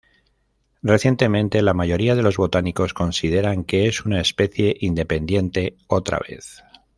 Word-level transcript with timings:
Recientemente, 0.81 1.61
la 1.61 1.75
mayoría 1.75 2.15
de 2.15 2.23
los 2.23 2.35
botánicos 2.37 2.95
consideran 2.95 3.63
que 3.63 3.85
es 3.87 4.03
una 4.03 4.19
especie 4.19 4.75
independiente 4.79 5.77
otra 5.89 6.17
vez. 6.27 6.63